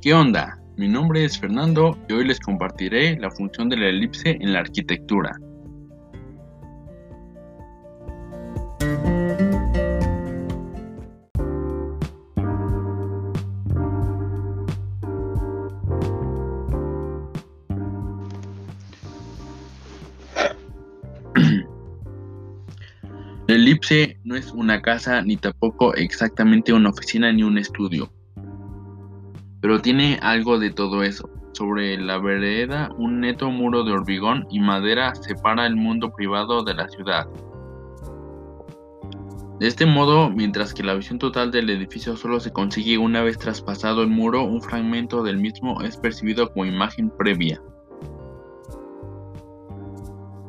[0.00, 0.60] ¿Qué onda?
[0.76, 4.60] Mi nombre es Fernando y hoy les compartiré la función de la elipse en la
[4.60, 5.36] arquitectura.
[23.48, 28.12] La elipse no es una casa ni tampoco exactamente una oficina ni un estudio.
[29.60, 31.28] Pero tiene algo de todo eso.
[31.52, 36.74] Sobre la vereda, un neto muro de hormigón y madera separa el mundo privado de
[36.74, 37.26] la ciudad.
[39.58, 43.38] De este modo, mientras que la visión total del edificio solo se consigue una vez
[43.38, 47.60] traspasado el muro, un fragmento del mismo es percibido como imagen previa.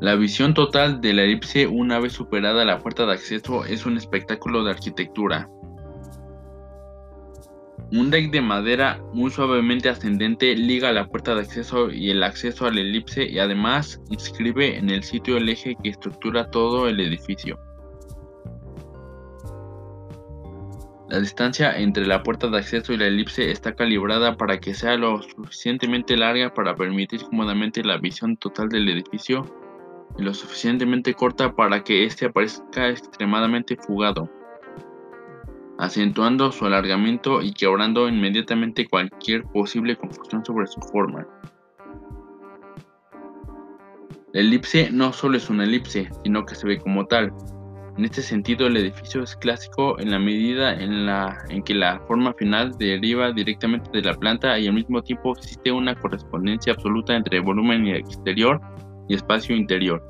[0.00, 3.96] La visión total de la elipse una vez superada la puerta de acceso es un
[3.96, 5.48] espectáculo de arquitectura.
[7.92, 12.66] Un deck de madera muy suavemente ascendente liga la puerta de acceso y el acceso
[12.66, 17.00] a la elipse y además inscribe en el sitio el eje que estructura todo el
[17.00, 17.58] edificio.
[21.08, 24.96] La distancia entre la puerta de acceso y la elipse está calibrada para que sea
[24.96, 29.44] lo suficientemente larga para permitir cómodamente la visión total del edificio
[30.16, 34.30] y lo suficientemente corta para que éste aparezca extremadamente fugado,
[35.80, 41.26] acentuando su alargamiento y quebrando inmediatamente cualquier posible confusión sobre su forma.
[44.32, 47.32] La elipse no solo es una elipse, sino que se ve como tal.
[47.96, 51.98] En este sentido, el edificio es clásico en la medida en, la, en que la
[52.06, 57.16] forma final deriva directamente de la planta y al mismo tiempo existe una correspondencia absoluta
[57.16, 58.60] entre volumen exterior
[59.08, 60.06] y espacio interior.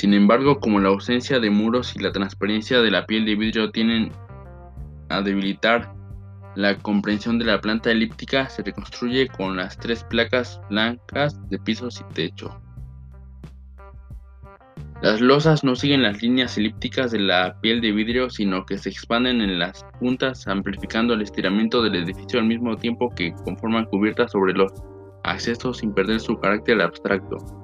[0.00, 3.70] Sin embargo, como la ausencia de muros y la transparencia de la piel de vidrio
[3.70, 4.10] tienen
[5.10, 5.92] a debilitar
[6.56, 12.00] la comprensión de la planta elíptica, se reconstruye con las tres placas blancas de pisos
[12.00, 12.58] y techo.
[15.02, 18.88] Las losas no siguen las líneas elípticas de la piel de vidrio, sino que se
[18.88, 24.32] expanden en las puntas, amplificando el estiramiento del edificio al mismo tiempo que conforman cubiertas
[24.32, 24.72] sobre los
[25.24, 27.59] accesos sin perder su carácter abstracto.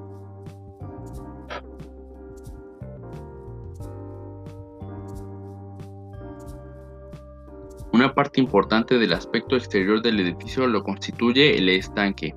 [7.97, 12.35] Una parte importante del aspecto exterior del edificio lo constituye el estanque,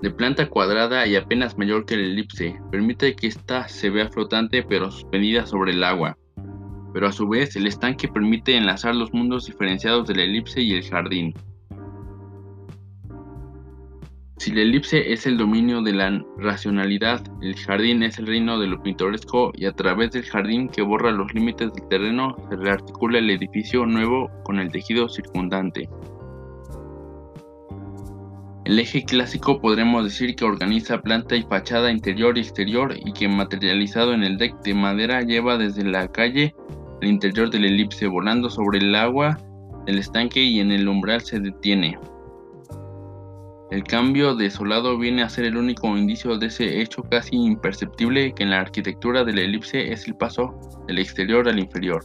[0.00, 4.62] de planta cuadrada y apenas mayor que el elipse, permite que ésta se vea flotante
[4.62, 6.16] pero suspendida sobre el agua.
[6.94, 10.88] Pero a su vez, el estanque permite enlazar los mundos diferenciados del elipse y el
[10.88, 11.34] jardín.
[14.42, 18.66] Si la elipse es el dominio de la racionalidad, el jardín es el reino de
[18.66, 23.18] lo pintoresco y a través del jardín que borra los límites del terreno se rearticula
[23.20, 25.88] el edificio nuevo con el tejido circundante.
[28.64, 33.28] El eje clásico podremos decir que organiza planta y fachada interior y exterior y que
[33.28, 36.52] materializado en el deck de madera lleva desde la calle
[37.00, 39.38] al interior del elipse volando sobre el agua
[39.86, 41.96] del estanque y en el umbral se detiene.
[43.72, 48.34] El cambio de solado viene a ser el único indicio de ese hecho casi imperceptible
[48.34, 50.54] que en la arquitectura de la elipse es el paso
[50.86, 52.04] del exterior al inferior.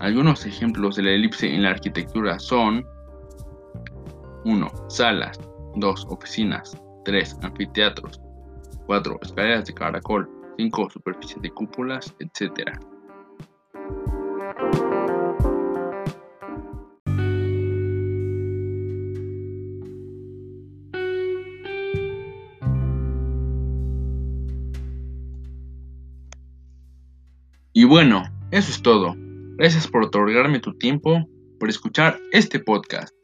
[0.00, 2.86] Algunos ejemplos de la elipse en la arquitectura son
[4.46, 4.72] 1.
[4.88, 5.38] Salas.
[5.74, 6.06] 2.
[6.08, 6.74] Oficinas.
[7.04, 7.36] 3.
[7.42, 8.18] Anfiteatros.
[8.86, 9.18] 4.
[9.20, 10.26] Escaleras de caracol.
[10.56, 10.88] 5.
[10.88, 12.80] Superficies de cúpulas, etc.
[27.76, 28.22] Y bueno,
[28.52, 29.14] eso es todo.
[29.58, 31.28] Gracias por otorgarme tu tiempo,
[31.60, 33.14] por escuchar este podcast.